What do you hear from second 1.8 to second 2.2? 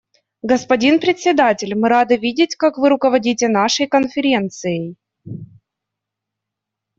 рады